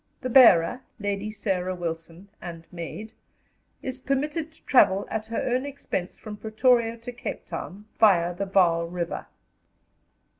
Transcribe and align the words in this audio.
The 0.21 0.31
bearer, 0.31 0.81
Lady 0.99 1.29
Sarah. 1.29 1.75
Wilson 1.75 2.29
(and 2.41 2.65
maid) 2.71 3.13
is 3.83 3.99
permitted 3.99 4.51
to 4.51 4.63
travel 4.63 5.05
at 5.11 5.27
her 5.27 5.37
own 5.43 5.63
expense 5.63 6.17
from 6.17 6.37
Pretoria 6.37 6.97
to 6.97 7.11
Cape 7.11 7.45
Town 7.45 7.85
via 7.99 8.33
the 8.33 8.47
Vaal 8.47 8.87
River. 8.87 9.27